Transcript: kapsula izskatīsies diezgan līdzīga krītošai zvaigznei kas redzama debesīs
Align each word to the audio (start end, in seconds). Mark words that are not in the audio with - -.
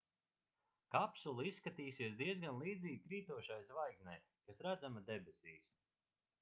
kapsula 0.95 1.45
izskatīsies 1.49 2.17
diezgan 2.23 2.57
līdzīga 2.63 3.03
krītošai 3.11 3.61
zvaigznei 3.71 4.19
kas 4.49 4.67
redzama 4.69 5.07
debesīs 5.15 5.73